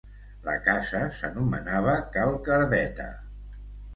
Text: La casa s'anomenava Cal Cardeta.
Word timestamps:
La 0.45 0.53
casa 0.67 1.01
s'anomenava 1.17 1.95
Cal 2.15 2.33
Cardeta. 2.47 3.09